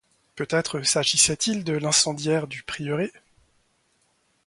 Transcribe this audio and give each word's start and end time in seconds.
Peut-être 0.35 0.81
s'agissait-il 0.81 1.63
de 1.63 1.73
l'incendiaire 1.73 2.47
du 2.47 2.63
prieuré? 2.63 3.13